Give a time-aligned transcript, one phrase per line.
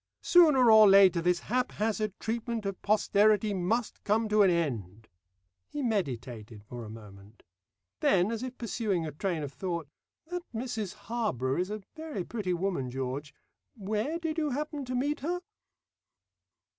[0.23, 5.07] Sooner or later this haphazard treatment of posterity must come to an end."
[5.69, 7.43] He meditated for a moment.
[7.99, 9.87] Then, as if pursuing a train of thought,
[10.25, 13.31] "That Mrs Harborough is a very pretty woman, George.
[13.75, 15.41] Where did you happen to meet her?"